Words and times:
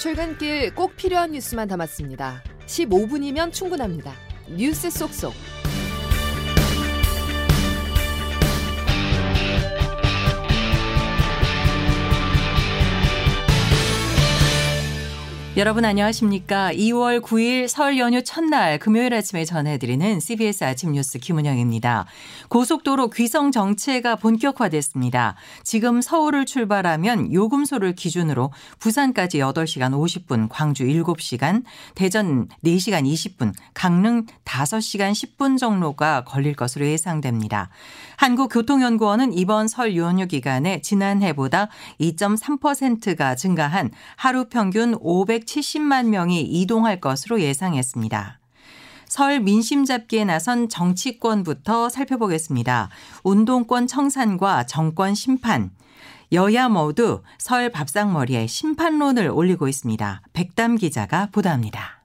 출근길 0.00 0.74
꼭 0.74 0.96
필요한 0.96 1.32
뉴스만 1.32 1.68
담았습니다. 1.68 2.42
15분이면 2.64 3.52
충분합니다. 3.52 4.14
뉴스 4.48 4.88
속속. 4.88 5.34
여러분 15.56 15.84
안녕하십니까? 15.84 16.72
2월 16.72 17.20
9일 17.20 17.66
설 17.66 17.98
연휴 17.98 18.22
첫날 18.22 18.78
금요일 18.78 19.12
아침에 19.12 19.44
전해드리는 19.44 20.20
CBS 20.20 20.62
아침 20.62 20.92
뉴스 20.92 21.18
김은영입니다. 21.18 22.06
고속도로 22.48 23.10
귀성 23.10 23.50
정체가 23.50 24.14
본격화됐습니다. 24.14 25.34
지금 25.64 26.02
서울을 26.02 26.46
출발하면 26.46 27.32
요금소를 27.32 27.96
기준으로 27.96 28.52
부산까지 28.78 29.38
8시간 29.38 29.90
50분, 29.90 30.46
광주 30.48 30.84
7시간, 30.84 31.64
대전 31.96 32.46
4시간 32.64 33.02
20분, 33.04 33.52
강릉 33.74 34.26
5시간 34.44 35.10
10분 35.10 35.58
정도가 35.58 36.22
걸릴 36.26 36.54
것으로 36.54 36.86
예상됩니다. 36.86 37.70
한국교통연구원은 38.18 39.32
이번 39.32 39.66
설 39.66 39.96
연휴 39.96 40.28
기간에 40.28 40.80
지난해보다 40.80 41.70
2.3%가 42.00 43.34
증가한 43.34 43.90
하루 44.14 44.44
평균 44.48 44.94
570만 45.50 46.06
명이 46.06 46.42
이동할 46.42 47.00
것으로 47.00 47.40
예상했습니다. 47.40 48.40
설 49.06 49.40
민심 49.40 49.84
잡기에 49.84 50.24
나선 50.24 50.68
정치권부터 50.68 51.88
살펴보겠습니다. 51.88 52.90
운동권 53.24 53.86
청산과 53.88 54.66
정권 54.66 55.14
심판. 55.14 55.70
여야 56.32 56.68
모두 56.68 57.22
설 57.38 57.70
밥상머리에 57.70 58.46
심판론을 58.46 59.30
올리고 59.30 59.66
있습니다. 59.66 60.22
백담 60.32 60.76
기자가 60.76 61.28
보도합니다. 61.32 62.04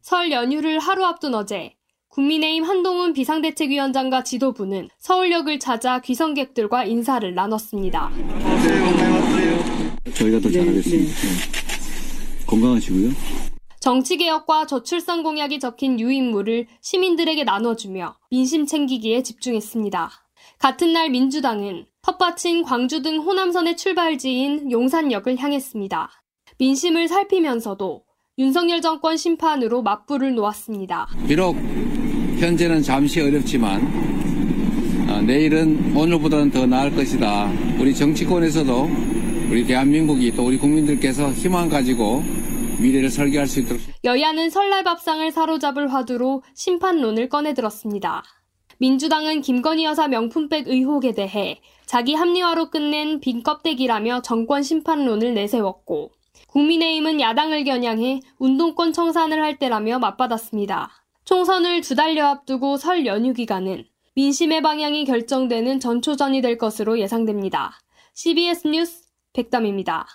설 0.00 0.32
연휴를 0.32 0.78
하루 0.78 1.04
앞둔 1.04 1.34
어제 1.34 1.74
국민의힘 2.08 2.64
한동훈 2.64 3.12
비상대책위원장과 3.12 4.24
지도부는 4.24 4.88
서울역을 4.98 5.58
찾아 5.58 6.00
귀성객들과 6.00 6.84
인사를 6.84 7.34
나눴습니다. 7.34 8.10
저희가 10.14 10.38
더 10.40 10.50
잘하겠습니다. 10.50 11.12
네. 11.12 11.63
건강하시고요. 12.54 13.10
정치개혁과 13.80 14.66
저출산 14.66 15.22
공약이 15.22 15.58
적힌 15.58 16.00
유인물을 16.00 16.66
시민들에게 16.80 17.44
나눠주며 17.44 18.16
민심 18.30 18.64
챙기기에 18.64 19.22
집중했습니다. 19.22 20.10
같은 20.58 20.92
날 20.92 21.10
민주당은 21.10 21.84
텃밭인 22.02 22.62
광주 22.62 23.02
등 23.02 23.18
호남선의 23.18 23.76
출발지인 23.76 24.70
용산역을 24.70 25.38
향했습니다. 25.38 26.10
민심을 26.58 27.08
살피면서도 27.08 28.04
윤석열 28.38 28.80
정권 28.80 29.16
심판으로 29.16 29.82
맞불을 29.82 30.34
놓았습니다. 30.34 31.08
비록 31.28 31.56
현재는 32.38 32.82
잠시 32.82 33.20
어렵지만 33.20 33.82
어, 35.10 35.20
내일은 35.20 35.94
오늘보다는 35.94 36.50
더 36.50 36.66
나을 36.66 36.94
것이다. 36.94 37.50
우리 37.78 37.94
정치권에서도 37.94 38.88
우리 39.50 39.66
대한민국이 39.66 40.32
또 40.32 40.46
우리 40.46 40.56
국민들께서 40.58 41.30
희망 41.32 41.68
가지고 41.68 42.22
미래를 42.80 43.10
설계할 43.10 43.46
수 43.46 43.60
있도록 43.60 43.80
여야는 44.02 44.50
설날 44.50 44.82
밥상을 44.84 45.30
사로잡을 45.30 45.92
화두로 45.92 46.42
심판론을 46.54 47.28
꺼내들었습니다. 47.28 48.22
민주당은 48.78 49.42
김건희 49.42 49.84
여사 49.84 50.08
명품백 50.08 50.68
의혹에 50.68 51.12
대해 51.12 51.60
자기 51.86 52.14
합리화로 52.14 52.70
끝낸 52.70 53.20
빈 53.20 53.42
껍데기라며 53.42 54.22
정권 54.22 54.62
심판론을 54.62 55.34
내세웠고 55.34 56.10
국민의힘은 56.48 57.20
야당을 57.20 57.64
겨냥해 57.64 58.20
운동권 58.38 58.92
청산을 58.92 59.42
할 59.42 59.58
때라며 59.58 59.98
맞받았습니다. 59.98 60.90
총선을 61.24 61.82
두 61.82 61.94
달여 61.94 62.26
앞두고 62.26 62.76
설 62.76 63.06
연휴 63.06 63.32
기간은 63.32 63.84
민심의 64.16 64.62
방향이 64.62 65.04
결정되는 65.04 65.80
전초전이 65.80 66.40
될 66.40 66.58
것으로 66.58 66.98
예상됩니다. 66.98 67.78
CBS 68.14 68.68
뉴스 68.68 69.03
백담입니다. 69.34 70.06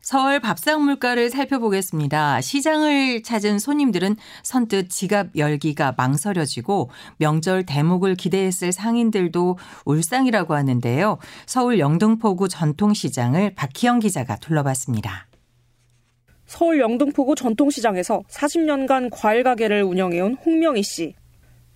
서울 0.00 0.40
밥상 0.40 0.82
물가를 0.82 1.28
살펴보겠습니다. 1.28 2.40
시장을 2.40 3.22
찾은 3.22 3.58
손님들은 3.58 4.16
선뜻 4.42 4.88
지갑 4.88 5.36
열기가 5.36 5.94
망설여지고 5.96 6.90
명절 7.18 7.66
대목을 7.66 8.14
기대했을 8.14 8.72
상인들도 8.72 9.58
울상이라고 9.84 10.54
하는데요. 10.54 11.18
서울 11.44 11.78
영등포구 11.78 12.48
전통시장을 12.48 13.54
박희영 13.54 13.98
기자가 13.98 14.36
둘러봤습니다. 14.36 15.28
서울 16.46 16.80
영등포구 16.80 17.34
전통시장에서 17.34 18.22
40년간 18.28 19.10
과일 19.12 19.44
가게를 19.44 19.82
운영해온 19.82 20.34
홍명희 20.34 20.82
씨. 20.82 21.14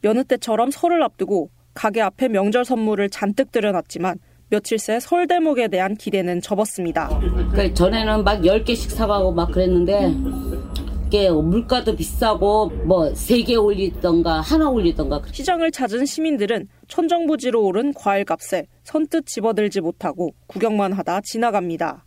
여느 0.03 0.25
때처럼 0.25 0.71
설을 0.71 1.03
앞두고 1.03 1.51
가게 1.75 2.01
앞에 2.01 2.29
명절 2.29 2.65
선물을 2.65 3.11
잔뜩 3.11 3.53
들여놨지만 3.53 4.19
며칠 4.51 4.79
새 4.79 5.01
설 5.01 5.27
대목에 5.27 5.69
대한 5.69 5.95
기대는 5.97 6.41
접었습니다. 6.41 7.09
그 7.55 7.75
전에는 7.75 8.25
막 8.25 8.41
10개씩 8.41 8.91
사가고 8.91 9.33
막 9.33 9.51
그랬는데 9.51 10.15
이게 11.07 11.31
물가도 11.31 11.95
비싸고 11.97 12.67
뭐 12.85 13.13
3개 13.13 13.63
올리던가 13.63 14.41
하나 14.41 14.69
올리던가 14.69 15.23
시장을 15.31 15.71
찾은 15.71 16.07
시민들은 16.07 16.69
천정부지로 16.89 17.65
오른 17.65 17.93
과일값에 17.95 18.67
선뜻 18.83 19.27
집어들지 19.27 19.81
못하고 19.81 20.35
구경만 20.47 20.93
하다 20.93 21.21
지나갑니다. 21.23 22.05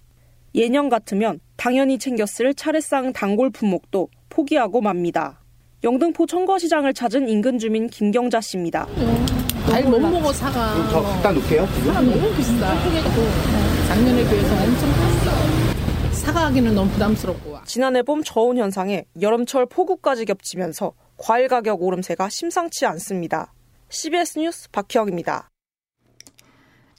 예년 0.55 0.89
같으면 0.89 1.39
당연히 1.55 1.97
챙겼을 1.97 2.53
차례상 2.53 3.13
단골 3.13 3.49
품목도 3.49 4.09
포기하고 4.29 4.81
맙니다. 4.81 5.41
영등포 5.83 6.25
청거시장을 6.25 6.93
찾은 6.93 7.29
인근 7.29 7.59
주민 7.59 7.87
김경자 7.87 8.41
씨입니다. 8.41 8.85
과 8.85 9.36
일못 9.75 10.01
먹어 10.01 10.31
사가. 10.33 10.73
그럼 10.73 10.89
저 10.89 11.01
갖다 11.01 11.31
놓게요. 11.31 11.65
사가 11.67 12.01
너무 12.01 12.35
비싸. 12.35 12.53
작년에 13.87 14.23
비해서 14.29 14.53
엄청 14.63 14.89
비싸. 14.93 16.25
사가기는 16.25 16.73
너무 16.75 16.89
부담스럽고. 16.91 17.59
지난해 17.65 18.01
봄 18.01 18.23
저온 18.23 18.57
현상에 18.57 19.05
여름철 19.21 19.67
폭우까지 19.67 20.25
겹치면서 20.25 20.93
과일 21.17 21.47
가격 21.47 21.81
오름세가 21.81 22.29
심상치 22.29 22.85
않습니다. 22.85 23.53
CBS 23.89 24.39
뉴스 24.39 24.69
박희영입니다. 24.71 25.49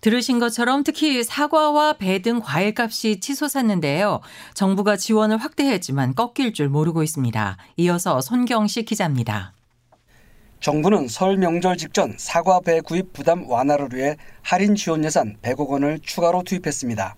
들으신 0.00 0.38
것처럼 0.38 0.84
특히 0.84 1.24
사과와 1.24 1.94
배 1.94 2.20
등 2.20 2.40
과일값이 2.40 3.18
치솟았는데요. 3.20 4.20
정부가 4.54 4.96
지원을 4.96 5.38
확대했지만 5.38 6.14
꺾일 6.14 6.52
줄 6.52 6.68
모르고 6.68 7.02
있습니다. 7.02 7.56
이어서 7.78 8.20
손경식 8.20 8.86
기자입니다. 8.86 9.54
정부는 10.60 11.06
설 11.06 11.36
명절 11.36 11.76
직전 11.76 12.14
사과 12.16 12.58
배 12.58 12.80
구입 12.80 13.12
부담 13.12 13.48
완화를 13.48 13.90
위해 13.92 14.16
할인 14.42 14.74
지원 14.74 15.04
예산 15.04 15.36
100억 15.40 15.68
원을 15.68 16.00
추가로 16.00 16.42
투입했습니다. 16.42 17.14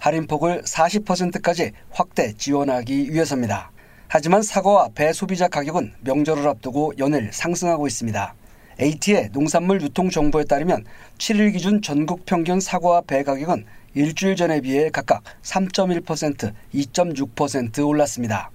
할인폭을 0.00 0.62
40%까지 0.62 1.70
확대 1.92 2.32
지원하기 2.32 3.12
위해서입니다. 3.12 3.70
하지만 4.08 4.42
사과와 4.42 4.88
배 4.92 5.12
소비자 5.12 5.46
가격은 5.46 5.92
명절을 6.00 6.48
앞두고 6.48 6.94
연일 6.98 7.30
상승하고 7.32 7.86
있습니다. 7.86 8.34
AT의 8.80 9.28
농산물 9.32 9.80
유통 9.82 10.10
정보에 10.10 10.42
따르면 10.42 10.84
7일 11.18 11.52
기준 11.52 11.82
전국 11.82 12.26
평균 12.26 12.58
사과와 12.58 13.02
배 13.02 13.22
가격은 13.22 13.66
일주일 13.94 14.34
전에 14.34 14.60
비해 14.62 14.90
각각 14.90 15.22
3.1%, 15.42 16.52
2.6% 16.74 17.86
올랐습니다. 17.86 18.50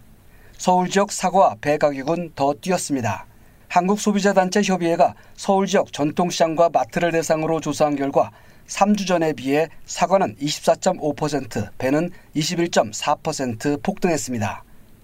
서울 0.57 0.89
지역 0.89 1.13
사과와 1.13 1.55
배 1.61 1.77
가격은 1.77 2.33
더 2.35 2.53
뛰었습니다. 2.53 3.27
한국소비자단체 3.75 4.61
협의회가 4.61 5.15
서울 5.35 5.67
지역 5.67 5.91
전통시장과 5.91 6.69
마트를 6.69 7.11
대상으로 7.11 7.59
조사한 7.59 7.97
결과 7.97 8.31
3주 8.67 9.05
전에 9.05 9.33
비해 9.33 9.67
사과는 9.85 10.37
24.5%, 10.37 11.71
배는 11.77 12.09
21.4% 12.37 13.83
폭등했습니다. 13.83 14.63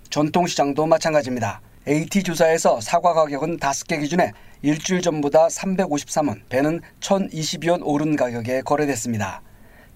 전통시장도 0.10 0.86
마찬가지입니다. 0.86 1.60
AT조사에서 1.86 2.80
사과 2.80 3.14
가격은 3.14 3.58
5개 3.58 4.00
기준에 4.00 4.32
일주일 4.62 5.02
전보다 5.02 5.48
353원, 5.48 6.40
배는 6.48 6.80
1022원 7.02 7.82
오른 7.84 8.16
가격에 8.16 8.62
거래됐습니다. 8.62 9.42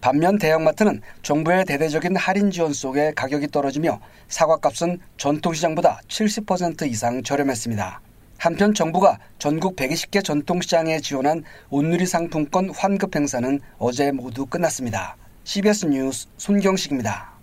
반면 0.01 0.37
대형마트는 0.37 1.01
정부의 1.23 1.63
대대적인 1.63 2.17
할인 2.17 2.51
지원 2.51 2.73
속에 2.73 3.13
가격이 3.15 3.47
떨어지며 3.47 4.01
사과값은 4.27 4.99
전통시장보다 5.15 6.01
70% 6.09 6.91
이상 6.91 7.23
저렴했습니다. 7.23 8.01
한편 8.37 8.73
정부가 8.73 9.17
전국 9.39 9.75
120개 9.75 10.23
전통시장에 10.23 10.99
지원한 10.99 11.43
온누리 11.69 12.05
상품권 12.05 12.69
환급 12.69 13.15
행사는 13.15 13.59
어제 13.77 14.11
모두 14.11 14.45
끝났습니다. 14.45 15.17
CBS 15.43 15.87
뉴스 15.87 16.27
손경식입니다. 16.37 17.35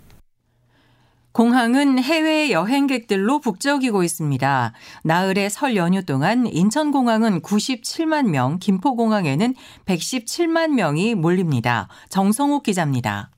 공항은 1.33 1.97
해외 1.97 2.51
여행객들로 2.51 3.39
북적이고 3.39 4.03
있습니다. 4.03 4.73
나흘의 5.03 5.49
설 5.49 5.75
연휴 5.75 6.05
동안 6.05 6.45
인천공항은 6.45 7.41
97만 7.41 8.29
명, 8.29 8.59
김포공항에는 8.59 9.55
117만 9.85 10.73
명이 10.73 11.15
몰립니다. 11.15 11.87
정성욱 12.09 12.61
기자입니다. 12.61 13.31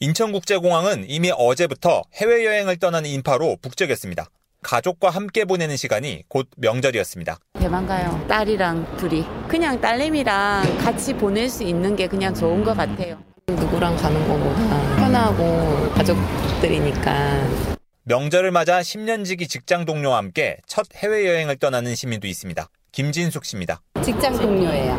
인천국제공항은 0.00 1.06
이미 1.08 1.32
어제부터 1.34 2.02
해외여행을 2.14 2.76
떠나는 2.76 3.08
인파로 3.08 3.56
북적였습니다. 3.62 4.28
가족과 4.62 5.10
함께 5.10 5.44
보내는 5.44 5.76
시간이 5.76 6.24
곧 6.28 6.48
명절이었습니다. 6.56 7.38
대만 7.58 7.86
가요. 7.86 8.24
딸이랑 8.28 8.96
둘이. 8.96 9.24
그냥 9.46 9.80
딸내미랑 9.80 10.78
같이 10.78 11.14
보낼 11.14 11.48
수 11.48 11.62
있는 11.62 11.94
게 11.96 12.06
그냥 12.06 12.34
좋은 12.34 12.64
것 12.64 12.76
같아요. 12.76 13.18
누구랑 13.48 13.96
가는 13.96 14.28
것보다 14.28 14.96
편하고 14.96 15.90
가족들이니까. 15.94 17.48
명절을 18.04 18.50
맞아 18.50 18.80
10년지기 18.80 19.48
직장 19.48 19.84
동료와 19.84 20.16
함께 20.16 20.56
첫 20.66 20.86
해외여행을 20.94 21.56
떠나는 21.56 21.94
시민도 21.94 22.26
있습니다. 22.26 22.68
김진숙 22.92 23.44
씨입니다. 23.44 23.82
직장 24.02 24.36
동료예요. 24.36 24.98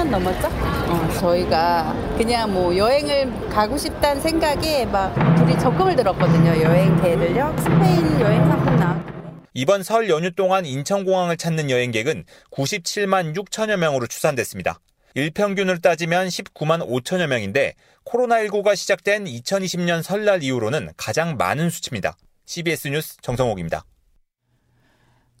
10년 0.00 0.08
넘었죠? 0.08 0.48
어, 0.48 1.12
저희가 1.20 1.94
그냥 2.16 2.52
뭐 2.52 2.76
여행을 2.76 3.48
가고 3.50 3.76
싶다는 3.76 4.20
생각에 4.22 4.86
막 4.86 5.14
둘이 5.36 5.58
적금을 5.58 5.96
들었거든요. 5.96 6.62
여행 6.62 7.00
계획을요. 7.00 7.54
스페인 7.58 8.20
여행 8.20 8.44
상품 8.48 8.76
나. 8.76 9.04
이번 9.52 9.82
설 9.82 10.08
연휴 10.08 10.30
동안 10.30 10.64
인천공항을 10.64 11.36
찾는 11.36 11.70
여행객은 11.70 12.24
97만 12.50 13.36
6천여 13.36 13.76
명으로 13.76 14.06
추산됐습니다. 14.06 14.78
일평균을 15.14 15.80
따지면 15.80 16.28
19만 16.28 16.86
5천여 16.86 17.26
명인데 17.26 17.74
코로나19가 18.04 18.76
시작된 18.76 19.24
2020년 19.24 20.02
설날 20.02 20.42
이후로는 20.42 20.90
가장 20.96 21.36
많은 21.36 21.68
수치입니다. 21.68 22.16
CBS 22.46 22.88
뉴스 22.88 23.16
정성옥입니다. 23.20 23.84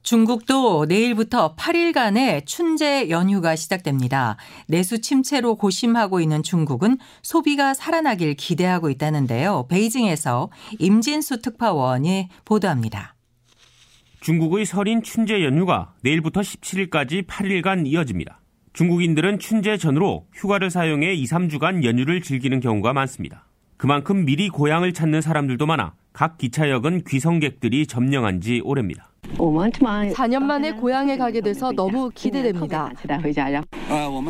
중국도 0.02 0.86
내일부터 0.86 1.54
8일간의 1.56 2.46
춘제 2.46 3.10
연휴가 3.10 3.54
시작됩니다. 3.54 4.36
내수 4.66 5.00
침체로 5.00 5.56
고심하고 5.56 6.20
있는 6.20 6.42
중국은 6.42 6.96
소비가 7.22 7.74
살아나길 7.74 8.34
기대하고 8.34 8.88
있다는데요. 8.90 9.66
베이징에서 9.68 10.50
임진수 10.78 11.42
특파원이 11.42 12.28
보도합니다. 12.44 13.14
중국의 14.20 14.66
설인 14.66 15.02
춘제 15.02 15.44
연휴가 15.44 15.94
내일부터 16.02 16.40
17일까지 16.40 17.26
8일간 17.26 17.86
이어집니다. 17.86 18.40
중국인들은 18.72 19.38
춘제 19.38 19.76
전으로 19.78 20.26
휴가를 20.32 20.70
사용해 20.70 21.14
2, 21.14 21.24
3주간 21.24 21.84
연휴를 21.84 22.22
즐기는 22.22 22.58
경우가 22.60 22.92
많습니다. 22.92 23.46
그만큼 23.76 24.24
미리 24.24 24.48
고향을 24.48 24.92
찾는 24.92 25.22
사람들도 25.22 25.66
많아 25.66 25.94
각 26.12 26.38
기차역은 26.38 27.04
귀성객들이 27.04 27.86
점령한 27.86 28.40
지 28.40 28.60
오래입니다. 28.62 29.09
4년 30.12 30.42
만에 30.42 30.72
고향에 30.72 31.16
가게 31.16 31.40
돼서 31.40 31.72
너무 31.72 32.10
기대됩니다. 32.14 32.92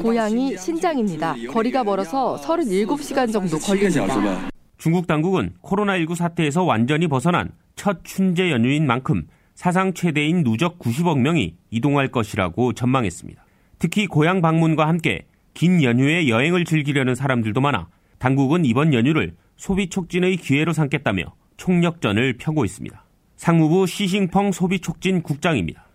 고향이 0.03 0.57
신장입니다. 0.57 1.35
거리가 1.51 1.85
멀어서 1.85 2.37
37시간 2.37 3.33
정도 3.33 3.59
걸립니다. 3.59 4.49
중국 4.79 5.07
당국은 5.07 5.55
코로나19 5.63 6.15
사태에서 6.15 6.65
완전히 6.65 7.07
벗어난 7.07 7.51
첫 7.77 8.05
춘제 8.05 8.51
연휴인 8.51 8.87
만큼 8.87 9.27
사상 9.55 9.93
최대인 9.93 10.43
누적 10.43 10.79
90억 10.79 11.19
명이 11.19 11.57
이동할 11.71 12.09
것이라고 12.09 12.73
전망했습니다. 12.73 13.45
특히 13.79 14.07
고향 14.07 14.41
방문과 14.41 14.89
함께 14.89 15.27
긴 15.53 15.83
연휴에 15.83 16.29
여행을 16.29 16.65
즐기려는 16.65 17.15
사람들도 17.15 17.61
많아 17.61 17.89
당국은 18.19 18.65
이번 18.65 18.95
연휴를 18.95 19.35
소비 19.57 19.89
촉진의 19.89 20.37
기회로 20.37 20.73
삼겠다며 20.73 21.25
총력전을 21.59 22.39
펴고 22.39 22.65
있습니다. 22.65 23.05
상무부 23.41 23.87
시싱펑 23.87 24.53
소비촉진 24.53 25.23
국장입니다. 25.23 25.87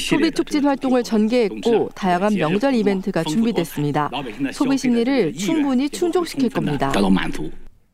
소비 0.00 0.32
촉진 0.32 0.64
활동을 0.64 1.04
전개했고 1.04 1.90
다양한 1.94 2.34
명절 2.34 2.74
이벤트가 2.74 3.22
준비됐습니다. 3.22 4.10
소비 4.52 4.76
심리를 4.76 5.34
충분히 5.34 5.88
충족시킬 5.88 6.50
겁니다. 6.50 6.90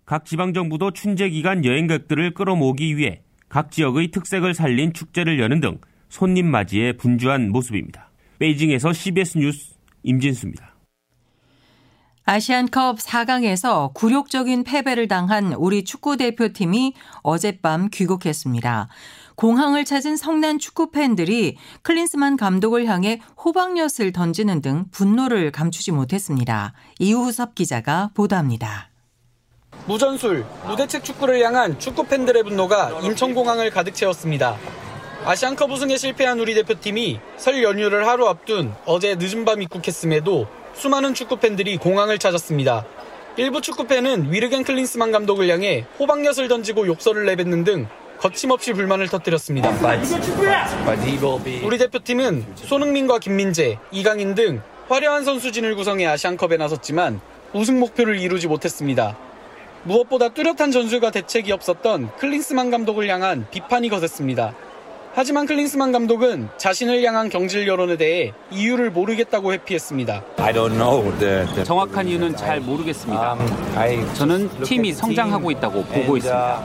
각 0.07 0.25
지방 0.25 0.55
정부도 0.55 0.93
춘제 0.93 1.29
기간 1.29 1.63
여행객들을 1.63 2.33
끌어모으기 2.33 2.97
위해 2.97 3.21
각 3.51 3.71
지역의 3.71 4.09
특색을 4.09 4.55
살린 4.55 4.95
축제를 4.95 5.39
여는 5.41 5.61
등 5.61 5.79
손님 6.09 6.47
맞이에 6.47 6.93
분주한 6.93 7.51
모습입니다. 7.51 8.11
베이징에서 8.39 8.95
CBS 8.95 9.37
뉴스 9.37 9.75
임진수입니다. 10.05 10.74
아시안컵 12.27 13.01
4강에서 13.01 13.93
굴욕적인 13.93 14.65
패배를 14.65 15.09
당한 15.09 15.53
우리 15.53 15.85
축구 15.85 16.17
대표팀이 16.17 16.95
어젯밤 17.23 17.91
귀국했습니다. 17.91 18.89
공항을 19.35 19.85
찾은 19.85 20.17
성난 20.17 20.59
축구 20.59 20.91
팬들이 20.91 21.59
클린스만 21.83 22.39
감독을 22.39 22.87
향해 22.87 23.21
호박엿을 23.45 24.13
던지는 24.13 24.63
등 24.63 24.87
분노를 24.91 25.53
감추지 25.53 25.93
못했습니다. 25.93 26.73
이우섭 26.99 27.55
기자가 27.55 28.11
보도합니다. 28.15 28.89
무전술, 29.87 30.47
무대책 30.67 31.05
축구를 31.05 31.45
향한 31.45 31.79
축구 31.79 32.07
팬들의 32.07 32.43
분노가 32.45 33.01
인천공항을 33.03 33.69
가득 33.69 33.95
채웠습니다. 33.95 34.57
아시안컵 35.27 35.71
우승에 35.71 35.99
실패한 35.99 36.41
우리 36.41 36.55
대표팀이 36.55 37.21
설 37.37 37.63
연휴를 37.63 38.07
하루 38.07 38.29
앞둔 38.29 38.73
어제 38.87 39.15
늦은 39.17 39.45
밤 39.45 39.61
입국했음에도 39.61 40.47
수많은 40.75 41.15
축구 41.15 41.37
팬들이 41.37 41.77
공항을 41.77 42.19
찾았습니다. 42.19 42.85
일부 43.37 43.61
축구 43.61 43.87
팬은 43.87 44.33
위르겐 44.33 44.65
클린스만 44.65 45.13
감독을 45.13 45.49
향해 45.49 45.87
호박엿을 45.99 46.49
던지고 46.49 46.87
욕설을 46.87 47.27
내뱉는 47.27 47.65
등 47.65 47.89
거침없이 48.19 48.73
불만을 48.73 49.09
터뜨렸습니다. 49.09 49.73
우리 51.63 51.79
대표팀은 51.79 52.47
손흥민과 52.57 53.19
김민재, 53.19 53.79
이강인 53.91 54.35
등 54.35 54.63
화려한 54.89 55.25
선수진을 55.25 55.75
구성해 55.75 56.07
아시안컵에 56.07 56.57
나섰지만 56.57 57.21
우승 57.53 57.81
목표를 57.81 58.19
이루지 58.19 58.47
못했습니다. 58.49 59.17
무엇보다 59.85 60.31
뚜렷한 60.31 60.71
전술과 60.71 61.11
대책이 61.11 61.53
없었던 61.53 62.17
클린스만 62.17 62.71
감독을 62.71 63.09
향한 63.09 63.47
비판이 63.51 63.89
거셌습니다. 63.89 64.55
하지만 65.17 65.47
클린스만 65.47 65.93
감독은 65.93 66.49
자신을 66.57 67.05
향한 67.05 67.29
경질 67.29 67.69
여론에 67.69 67.97
대해 67.97 68.33
이유를 68.51 68.91
모르겠다고 68.91 69.53
회피했습니다. 69.53 70.25
정확한 71.63 72.09
이유는 72.09 72.37
잘 72.37 72.61
모르겠습니다. 72.61 73.39
저는 74.15 74.51
팀이 74.65 74.93
성장하고 74.93 75.53
있다고 75.53 75.85
보고 75.85 76.17
있습니다. 76.17 76.65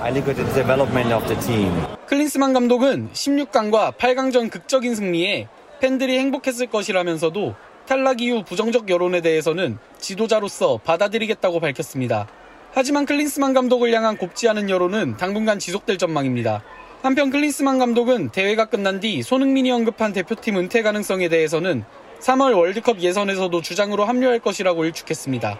클린스만 2.08 2.54
감독은 2.54 3.10
16강과 3.14 3.96
8강전 3.96 4.50
극적인 4.50 4.96
승리에 4.96 5.48
팬들이 5.80 6.18
행복했을 6.18 6.66
것이라면서도 6.68 7.54
탈락 7.86 8.20
이후 8.22 8.44
부정적 8.44 8.90
여론에 8.90 9.22
대해서는 9.22 9.78
지도자로서 10.00 10.80
받아들이겠다고 10.84 11.60
밝혔습니다. 11.60 12.28
하지만 12.72 13.06
클린스만 13.06 13.54
감독을 13.54 13.94
향한 13.94 14.18
곱지 14.18 14.50
않은 14.50 14.72
여론은 14.72 15.18
당분간 15.18 15.60
지속될 15.60 16.00
전망입니다. 16.00 16.64
한편 17.02 17.30
클린스만 17.30 17.80
감독은 17.80 18.30
대회가 18.30 18.66
끝난 18.66 19.00
뒤 19.00 19.24
손흥민이 19.24 19.72
언급한 19.72 20.12
대표팀 20.12 20.58
은퇴 20.58 20.82
가능성에 20.82 21.30
대해서는 21.30 21.86
3월 22.20 22.58
월드컵 22.58 23.00
예선에서도 23.00 23.62
주장으로 23.62 24.04
합류할 24.04 24.40
것이라고 24.40 24.84
일축했습니다. 24.84 25.60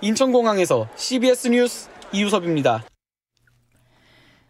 인천공항에서 0.00 0.88
CBS 0.96 1.48
뉴스 1.48 1.88
이우섭입니다. 2.12 2.84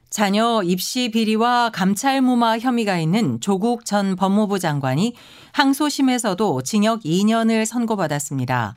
자녀 0.08 0.62
입시 0.64 1.10
비리와 1.10 1.70
감찰 1.72 2.22
무마 2.22 2.58
혐의가 2.58 2.98
있는 2.98 3.38
조국 3.40 3.84
전 3.84 4.16
법무부 4.16 4.58
장관이 4.58 5.14
항소심에서도 5.52 6.62
징역 6.62 7.02
2년을 7.02 7.66
선고받았습니다. 7.66 8.76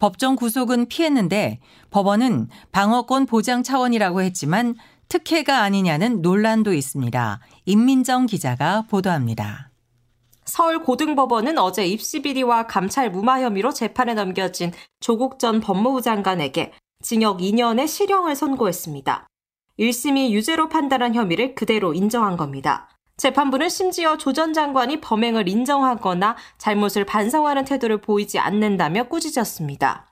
법정 0.00 0.34
구속은 0.34 0.86
피했는데 0.88 1.60
법원은 1.90 2.48
방어권 2.72 3.26
보장 3.26 3.62
차원이라고 3.62 4.22
했지만 4.22 4.74
특혜가 5.12 5.60
아니냐는 5.60 6.22
논란도 6.22 6.72
있습니다. 6.72 7.40
임민정 7.66 8.24
기자가 8.24 8.86
보도합니다. 8.88 9.70
서울 10.46 10.82
고등법원은 10.82 11.58
어제 11.58 11.86
입시 11.86 12.22
비리와 12.22 12.66
감찰 12.66 13.10
무마 13.10 13.42
혐의로 13.42 13.74
재판에 13.74 14.14
넘겨진 14.14 14.72
조국 15.00 15.38
전 15.38 15.60
법무부 15.60 16.00
장관에게 16.00 16.72
징역 17.02 17.40
2년의 17.40 17.88
실형을 17.88 18.34
선고했습니다. 18.34 19.26
1심이 19.78 20.30
유죄로 20.30 20.70
판단한 20.70 21.14
혐의를 21.14 21.54
그대로 21.54 21.92
인정한 21.92 22.38
겁니다. 22.38 22.88
재판부는 23.18 23.68
심지어 23.68 24.16
조 24.16 24.32
전 24.32 24.54
장관이 24.54 25.02
범행을 25.02 25.46
인정하거나 25.46 26.36
잘못을 26.56 27.04
반성하는 27.04 27.66
태도를 27.66 28.00
보이지 28.00 28.38
않는다며 28.38 29.08
꾸짖었습니다. 29.08 30.11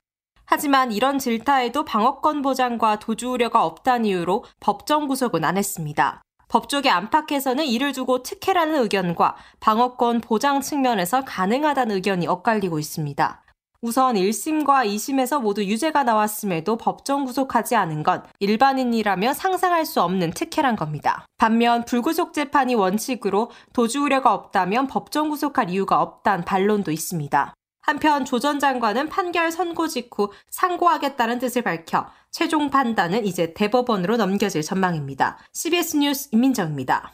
하지만 0.53 0.91
이런 0.91 1.21
질타에도 1.21 1.85
방어권 1.85 2.43
보장과 2.43 2.99
도주 2.99 3.31
우려가 3.31 3.65
없다는 3.65 4.07
이유로 4.07 4.45
법정 4.59 5.07
구속은 5.07 5.45
안 5.45 5.57
했습니다. 5.57 6.23
법조계 6.49 6.91
안팎에서는 6.91 7.65
이를 7.65 7.93
두고 7.93 8.25
특혜라는 8.25 8.83
의견과 8.83 9.37
방어권 9.61 10.21
보장 10.21 10.61
측면에서 10.61 11.25
가능하다는 11.25 11.95
의견이 11.95 12.27
엇갈리고 12.27 12.81
있습니다. 12.81 13.45
우선 13.81 14.17
1심과 14.17 14.87
2심에서 14.87 15.41
모두 15.41 15.65
유죄가 15.65 16.03
나왔음에도 16.03 16.77
법정 16.77 17.27
구속하지 17.27 17.77
않은 17.77 18.03
건 18.03 18.25
일반인이라면 18.41 19.35
상상할 19.35 19.87
수 19.87 20.03
없는 20.03 20.33
특혜란 20.33 20.75
겁니다. 20.75 21.25
반면 21.39 21.85
불구속 21.85 22.33
재판이 22.33 22.75
원칙으로 22.75 23.53
도주 23.73 24.03
우려가 24.03 24.35
없다면 24.35 24.89
법정 24.89 25.29
구속할 25.29 25.71
이유가 25.71 26.03
없단 26.03 26.45
반론도 26.45 26.91
있습니다. 26.91 27.55
한편 27.83 28.25
조 28.25 28.39
전 28.39 28.59
장관은 28.59 29.09
판결 29.09 29.51
선고 29.51 29.89
직후 29.89 30.31
상고하겠다는 30.51 31.39
뜻을 31.39 31.63
밝혀 31.63 32.07
최종 32.31 32.71
판단은 32.71 33.27
이제 33.27 33.53
대법원으로 33.55 34.17
넘겨질 34.17 34.63
전망입니다. 34.63 35.39
CBS 35.53 35.97
뉴스 35.97 36.29
임민정입니다. 36.33 37.13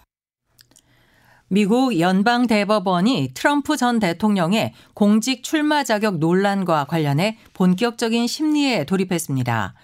미국 1.49 2.01
연방 2.01 2.49
대법원이 2.49 3.31
트럼프 3.35 3.77
전 3.77 4.01
대통령의 4.01 4.75
공직 4.95 5.45
출마 5.45 5.85
자격 5.85 6.19
논란과 6.19 6.87
관련해 6.87 7.39
본격적인 7.55 8.27
심리에 8.27 8.85
돌입했습니다. 8.85 9.75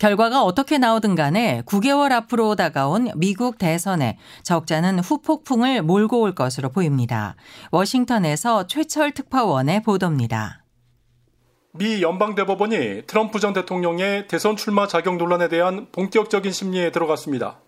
결과가 0.00 0.42
어떻게 0.44 0.78
나오든 0.78 1.14
간에 1.14 1.62
9개월 1.66 2.10
앞으로 2.10 2.56
다가온 2.56 3.10
미국 3.16 3.58
대선에 3.58 4.16
적잖은 4.42 4.98
후폭풍을 4.98 5.82
몰고 5.82 6.22
올 6.22 6.34
것으로 6.34 6.70
보입니다. 6.70 7.36
워싱턴에서 7.70 8.66
최철 8.66 9.12
특파원의 9.12 9.82
보도입니다. 9.82 10.64
미 11.74 12.00
연방대법원이 12.00 13.02
트럼프 13.06 13.40
전 13.40 13.52
대통령의 13.52 14.26
대선 14.26 14.56
출마 14.56 14.86
자격 14.86 15.18
논란에 15.18 15.48
대한 15.48 15.88
본격적인 15.92 16.50
심리에 16.50 16.92
들어갔습니다. 16.92 17.60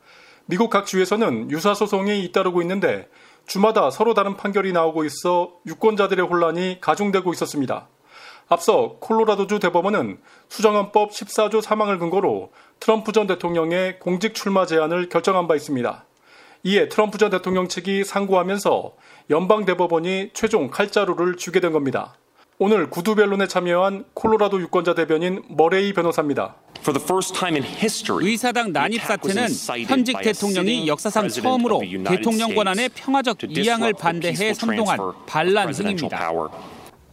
미국 0.47 0.71
각 0.71 0.87
주에서는 0.87 1.51
유사 1.51 1.75
소송이 1.75 2.25
잇따르고 2.25 2.63
있는데 2.63 3.09
주마다 3.47 3.91
서로 3.91 4.15
다른 4.15 4.39
판결이 4.39 4.73
나오고 4.73 5.05
있어 5.05 5.53
유권자들의 5.67 6.25
혼란이 6.25 6.79
가중되고 6.81 7.31
있었습니다. 7.35 7.89
앞서 8.53 8.97
콜로라도주 9.01 9.61
대법원은 9.61 10.19
수정헌법 10.51 11.13
14조 11.13 11.63
3항을 11.63 11.99
근거로 11.99 12.53
트럼프 12.81 13.13
전 13.13 13.27
대통령의 13.27 13.99
공직 13.99 14.35
출마 14.35 14.67
제한을 14.67 15.09
결정한 15.09 15.49
바 15.49 15.57
있습니다. 15.57 16.05
이에 16.65 16.89
트럼프 16.91 17.17
전 17.17 17.31
대통령 17.31 17.67
측이 17.67 18.05
상고하면서 18.05 18.93
연방 19.31 19.65
대법원이 19.65 20.33
최종 20.35 20.69
칼자루를 20.69 21.39
쥐게 21.39 21.61
된 21.61 21.73
겁니다. 21.73 22.15
오늘 22.59 22.91
구두 22.91 23.15
변론에 23.15 23.47
참여한 23.47 24.05
콜로라도 24.13 24.61
유권자 24.61 24.95
대변인 24.95 25.43
머레이 25.49 25.95
변호사입니다. 25.95 26.57
의사당 28.21 28.73
난입 28.73 29.01
사태는 29.01 29.49
현직 29.87 30.21
대통령이 30.21 30.87
역사상 30.89 31.29
처음으로 31.29 31.81
대통령 32.07 32.55
권한의 32.55 32.91
평화적 32.91 33.39
이양을 33.49 33.95
반대해 33.95 34.53
선동한 34.53 34.99
반란 35.27 35.75
행위입니다. 35.75 36.31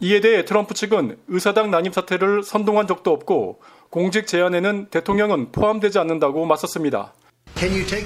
이에 0.00 0.20
대해 0.20 0.44
트럼프 0.44 0.72
측은 0.72 1.18
의사당 1.28 1.70
난입 1.70 1.92
사태를 1.92 2.42
선동한 2.42 2.86
적도 2.86 3.12
없고 3.12 3.60
공직 3.90 4.26
제안에는 4.26 4.86
대통령은 4.90 5.52
포함되지 5.52 5.98
않는다고 5.98 6.46
맞섰습니다. 6.46 7.12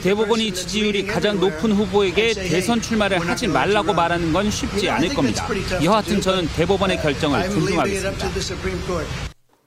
대법원이 0.02 0.52
지지율이 0.52 1.06
가장 1.06 1.38
높은 1.38 1.70
후보에게 1.70 2.34
대선 2.34 2.80
출마를 2.80 3.20
하지 3.20 3.46
말라고 3.46 3.92
말하는 3.92 4.32
건 4.32 4.50
쉽지 4.50 4.90
않을 4.90 5.14
겁니다. 5.14 5.46
여하튼 5.84 6.20
저는 6.20 6.48
대법원의 6.56 7.00
결정을 7.00 7.50
존중하겠습니다. 7.50 8.26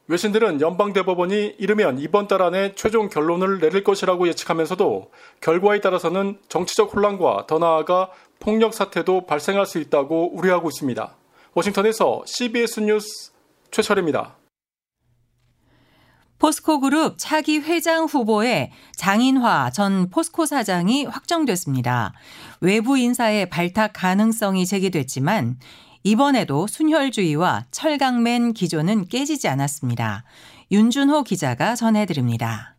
외신들은 0.10 0.62
연방 0.62 0.94
대법원이 0.94 1.56
이르면 1.60 2.00
이번 2.00 2.28
달 2.28 2.42
안에 2.42 2.76
최종 2.76 3.08
결론을 3.08 3.60
내릴 3.60 3.84
것이라고 3.84 4.28
예측하면서도 4.30 5.12
결과에 5.42 5.80
따라서는 5.80 6.40
정치적 6.50 6.94
혼란과 6.94 7.46
더 7.48 7.60
나아가 7.60 8.10
폭력 8.40 8.74
사태도 8.74 9.26
발생할 9.26 9.66
수 9.66 9.80
있다고 9.80 10.36
우려하고 10.36 10.70
있습니다. 10.70 11.16
워싱턴에서 11.54 12.24
CBS 12.26 12.82
뉴스 12.82 13.32
최철입니다. 13.72 14.38
포스코 16.40 16.80
그룹 16.80 17.16
차기 17.18 17.58
회장 17.58 18.06
후보에 18.06 18.72
장인화 18.96 19.72
전 19.72 20.10
포스코 20.10 20.46
사장이 20.46 21.06
확정됐습니다. 21.06 22.14
외부 22.62 22.98
인사의 22.98 23.50
발탁 23.50 23.92
가능성이 23.94 24.66
제기됐지만 24.68 25.58
이번에도 26.04 26.68
순혈주의와 26.68 27.66
철강맨 27.72 28.54
기조는 28.54 29.08
깨지지 29.08 29.48
않았습니다. 29.48 30.24
윤준호 30.72 31.24
기자가 31.24 31.76
전해드립니다. 31.76 32.78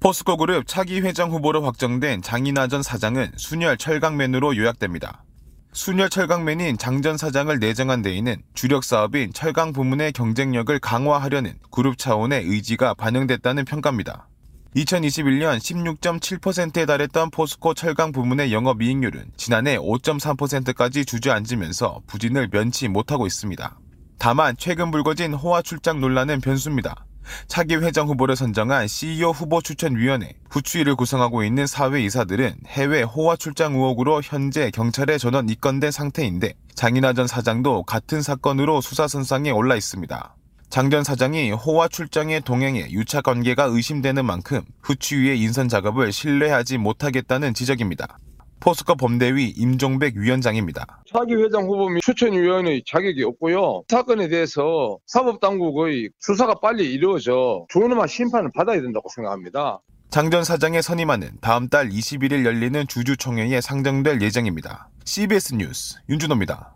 포스코 0.00 0.38
그룹 0.38 0.66
차기 0.66 1.00
회장 1.00 1.30
후보로 1.30 1.62
확정된 1.62 2.22
장인화 2.22 2.68
전 2.68 2.82
사장은 2.82 3.32
순혈 3.36 3.76
철강맨으로 3.76 4.56
요약됩니다. 4.56 5.24
순혈 5.72 6.10
철강맨인 6.10 6.78
장전 6.78 7.16
사장을 7.16 7.56
내정한 7.60 8.02
데에는 8.02 8.42
주력 8.54 8.82
사업인 8.82 9.32
철강 9.32 9.72
부문의 9.72 10.12
경쟁력을 10.12 10.76
강화하려는 10.80 11.58
그룹 11.70 11.96
차원의 11.96 12.44
의지가 12.44 12.94
반영됐다는 12.94 13.64
평가입니다. 13.64 14.26
2021년 14.74 15.58
16.7%에 15.58 16.86
달했던 16.86 17.30
포스코 17.30 17.74
철강 17.74 18.10
부문의 18.10 18.52
영업이익률은 18.52 19.32
지난해 19.36 19.76
5.3%까지 19.78 21.04
주저앉으면서 21.04 22.02
부진을 22.06 22.48
면치 22.50 22.88
못하고 22.88 23.26
있습니다. 23.26 23.78
다만 24.18 24.56
최근 24.58 24.90
불거진 24.90 25.34
호화 25.34 25.62
출장 25.62 26.00
논란은 26.00 26.40
변수입니다. 26.40 27.06
차기 27.46 27.76
회장 27.76 28.08
후보를 28.08 28.36
선정한 28.36 28.88
CEO 28.88 29.30
후보 29.30 29.60
추천위원회 29.60 30.32
후추위를 30.50 30.96
구성하고 30.96 31.44
있는 31.44 31.66
사회이사들은 31.66 32.56
해외 32.66 33.02
호화 33.02 33.36
출장 33.36 33.74
의혹으로 33.74 34.20
현재 34.22 34.70
경찰에 34.70 35.18
전원 35.18 35.48
입건된 35.48 35.90
상태인데 35.90 36.54
장인하 36.74 37.12
전 37.12 37.26
사장도 37.26 37.82
같은 37.84 38.22
사건으로 38.22 38.80
수사선상에 38.80 39.50
올라 39.50 39.76
있습니다. 39.76 40.36
장 40.70 40.88
전 40.88 41.02
사장이 41.02 41.50
호화 41.50 41.88
출장에 41.88 42.40
동행해 42.40 42.90
유착 42.90 43.24
관계가 43.24 43.64
의심되는 43.64 44.24
만큼 44.24 44.62
후추위의 44.82 45.40
인선 45.40 45.68
작업을 45.68 46.12
신뢰하지 46.12 46.78
못하겠다는 46.78 47.54
지적입니다. 47.54 48.18
포스코 48.60 48.94
범대위 48.94 49.48
임종백 49.56 50.16
위원장입니다. 50.16 51.02
차기 51.12 51.34
회장 51.34 51.64
후보 51.64 51.88
및 51.88 52.00
추천위원의 52.02 52.84
자격이 52.86 53.24
없고요. 53.24 53.82
사건에 53.88 54.28
대해서 54.28 54.98
사법당국의 55.06 56.10
수사가 56.18 56.54
빨리 56.60 56.92
이루어져 56.92 57.64
존엄한 57.70 58.06
심판을 58.06 58.50
받아야 58.54 58.80
된다고 58.80 59.08
생각합니다. 59.14 59.80
장전 60.10 60.44
사장의 60.44 60.82
선임안은 60.82 61.38
다음 61.40 61.68
달 61.68 61.88
21일 61.88 62.44
열리는 62.44 62.86
주주총회에 62.86 63.60
상정될 63.60 64.20
예정입니다. 64.20 64.88
CBS 65.04 65.54
뉴스 65.54 65.98
윤준호입니다. 66.08 66.74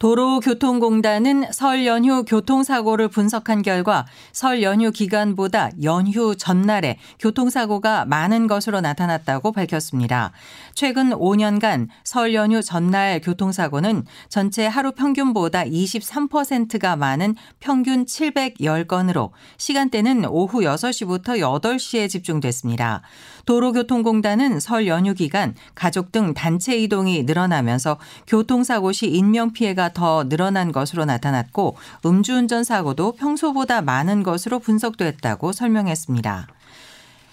도로교통공단은 0.00 1.52
설 1.52 1.84
연휴 1.84 2.24
교통사고를 2.24 3.08
분석한 3.08 3.60
결과 3.60 4.06
설 4.32 4.62
연휴 4.62 4.92
기간보다 4.92 5.68
연휴 5.82 6.34
전날에 6.36 6.96
교통사고가 7.18 8.06
많은 8.06 8.46
것으로 8.46 8.80
나타났다고 8.80 9.52
밝혔습니다. 9.52 10.32
최근 10.74 11.10
5년간 11.10 11.88
설 12.02 12.32
연휴 12.32 12.62
전날 12.62 13.20
교통사고는 13.20 14.06
전체 14.30 14.66
하루 14.66 14.92
평균보다 14.92 15.64
23%가 15.64 16.96
많은 16.96 17.34
평균 17.58 18.06
710건으로 18.06 19.32
시간대는 19.58 20.24
오후 20.24 20.60
6시부터 20.60 21.40
8시에 21.40 22.08
집중됐습니다. 22.08 23.02
도로교통공단은 23.44 24.60
설 24.60 24.86
연휴 24.86 25.12
기간 25.12 25.54
가족 25.74 26.10
등 26.10 26.32
단체 26.32 26.74
이동이 26.78 27.24
늘어나면서 27.24 27.98
교통사고 28.26 28.92
시 28.92 29.06
인명피해가 29.06 29.89
더 29.90 30.28
늘어난 30.28 30.72
것으로 30.72 31.04
나타났고 31.04 31.76
음주운전 32.04 32.64
사고도 32.64 33.12
평소보다 33.12 33.82
많은 33.82 34.22
것으로 34.22 34.58
분석됐다고 34.58 35.52
설명했습니다. 35.52 36.48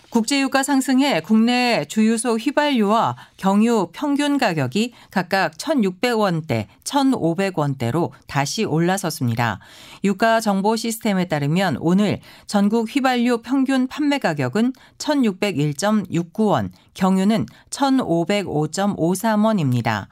국제유가 0.10 0.64
상승해 0.64 1.20
국내 1.20 1.84
주유소 1.86 2.38
휘발유와 2.38 3.18
경유 3.36 3.90
평균 3.92 4.38
가격이 4.38 4.94
각각 5.12 5.58
1,600원대, 5.58 6.68
1,500원대로 6.86 8.12
다시 8.26 8.64
올라섰습니다. 8.64 9.60
유가 10.06 10.40
정보 10.40 10.78
시스템에 10.78 11.26
따르면 11.26 11.76
오늘 11.82 12.22
전국 12.46 12.88
휘발유 12.90 13.42
평균 13.42 13.88
판매 13.88 14.18
가격은 14.18 14.72
1,601.69원, 14.98 16.72
경유는 16.94 17.46
1,505.53원입니다. 17.70 20.08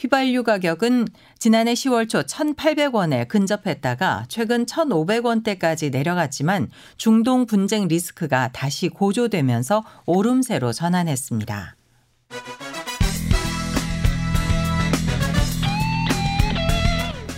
휘발유 0.00 0.44
가격은 0.44 1.08
지난해 1.38 1.74
10월 1.74 2.08
초 2.08 2.22
1,800원에 2.22 3.28
근접했다가 3.28 4.24
최근 4.28 4.64
1,500원대까지 4.64 5.90
내려갔지만 5.90 6.70
중동 6.96 7.44
분쟁 7.44 7.86
리스크가 7.86 8.48
다시 8.48 8.88
고조되면서 8.88 9.84
오름세로 10.06 10.72
전환했습니다. 10.72 11.76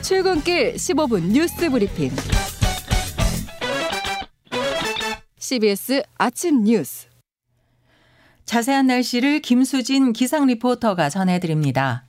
출근길 0.03 0.75
15분 0.75 1.33
뉴스 1.33 1.69
브리핑. 1.69 2.13
CBS 5.37 6.05
아침 6.17 6.63
뉴스. 6.63 7.09
자세한 8.45 8.87
날씨를 8.87 9.41
김수진 9.41 10.13
기상 10.13 10.47
리포터가 10.47 11.11
전해드립니다. 11.11 12.05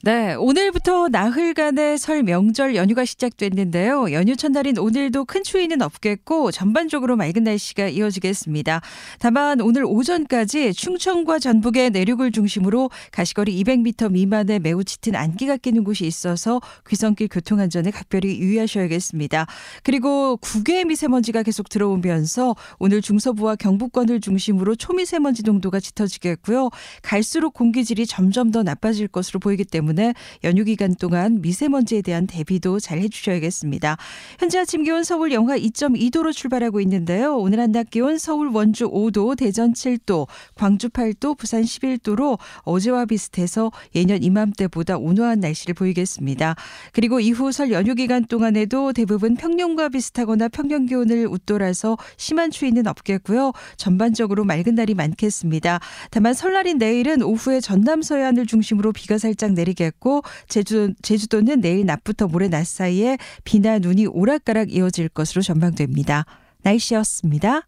네, 0.00 0.34
오늘부터 0.34 1.08
나흘간의 1.08 1.98
설 1.98 2.22
명절 2.22 2.76
연휴가 2.76 3.04
시작됐는데요. 3.04 4.12
연휴 4.12 4.36
첫날인 4.36 4.78
오늘도 4.78 5.24
큰 5.24 5.42
추위는 5.42 5.82
없겠고 5.82 6.52
전반적으로 6.52 7.16
맑은 7.16 7.42
날씨가 7.42 7.88
이어지겠습니다. 7.88 8.80
다만 9.18 9.60
오늘 9.60 9.84
오전까지 9.84 10.72
충청과 10.74 11.40
전북의 11.40 11.90
내륙을 11.90 12.30
중심으로 12.30 12.90
가시거리 13.10 13.60
200m 13.64 14.12
미만의 14.12 14.60
매우 14.60 14.84
짙은 14.84 15.16
안개가 15.16 15.56
끼는 15.56 15.82
곳이 15.82 16.06
있어서 16.06 16.60
귀성길 16.88 17.26
교통 17.26 17.58
안전에 17.58 17.90
각별히 17.90 18.38
유의하셔야겠습니다. 18.38 19.48
그리고 19.82 20.36
국외 20.36 20.84
미세먼지가 20.84 21.42
계속 21.42 21.68
들어오면서 21.68 22.54
오늘 22.78 23.02
중서부와 23.02 23.56
경북권을 23.56 24.20
중심으로 24.20 24.76
초미세먼지 24.76 25.42
농도가 25.42 25.80
짙어지겠고요. 25.80 26.70
갈수록 27.02 27.52
공기질이 27.54 28.06
점점 28.06 28.52
더 28.52 28.62
나빠질 28.62 29.08
것으로 29.08 29.40
보이기 29.40 29.64
때문에 29.64 29.87
때문에 29.88 30.14
연휴 30.44 30.64
기간 30.64 30.94
동안 30.94 31.40
미세먼지에 31.40 32.02
대한 32.02 32.26
대비도 32.26 32.80
잘 32.80 32.98
해주셔야겠습니다. 32.98 33.96
현재 34.38 34.58
아침 34.58 34.84
기온 34.84 35.04
서울 35.04 35.32
영하 35.32 35.56
2.2도로 35.56 36.32
출발하고 36.32 36.80
있는데요. 36.82 37.36
오늘 37.36 37.60
한낮 37.60 37.90
기온 37.90 38.18
서울 38.18 38.48
원주 38.48 38.90
5도, 38.90 39.36
대전 39.36 39.72
7도, 39.72 40.26
광주 40.54 40.88
8도, 40.88 41.36
부산 41.36 41.62
11도로 41.62 42.38
어제와 42.62 43.06
비슷해서 43.06 43.72
예년 43.94 44.22
이맘때보다 44.22 44.98
온화한 44.98 45.40
날씨를 45.40 45.74
보이겠습니다. 45.74 46.54
그리고 46.92 47.20
이후 47.20 47.50
설 47.50 47.72
연휴 47.72 47.94
기간 47.94 48.24
동안에도 48.24 48.92
대부분 48.92 49.36
평년과 49.36 49.88
비슷하거나 49.90 50.48
평년 50.48 50.86
기온을 50.86 51.26
웃돌아서 51.26 51.96
심한 52.16 52.50
추위는 52.50 52.86
없겠고요. 52.86 53.52
전반적으로 53.76 54.44
맑은 54.44 54.74
날이 54.74 54.94
많겠습니다. 54.94 55.80
다만 56.10 56.34
설날인 56.34 56.78
내일은 56.78 57.22
오후에 57.22 57.60
전남 57.60 58.02
서해안을 58.02 58.46
중심으로 58.46 58.92
비가 58.92 59.18
살짝 59.18 59.52
내리겠 59.52 59.77
내리겠고 59.78 60.22
제주, 60.48 60.92
제주도는 61.02 61.60
내일 61.60 61.86
낮부터 61.86 62.26
모레 62.26 62.48
낮 62.48 62.66
사이에 62.66 63.18
비나 63.44 63.78
눈이 63.78 64.06
오락가락 64.06 64.72
이어질 64.72 65.08
것으로 65.08 65.42
전망됩니다. 65.42 66.24
날씨였습니다. 66.62 67.62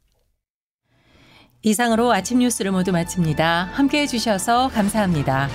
이상으로 1.63 2.13
아침 2.13 2.39
뉴스를 2.39 2.73
모두 2.73 2.91
마칩니다. 2.93 3.71
함께 3.73 4.03
해주셔서 4.03 4.69
감사합니다. 4.69 5.49